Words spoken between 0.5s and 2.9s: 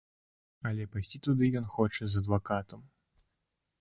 Але пайсці туды ён хоча з адвакатам.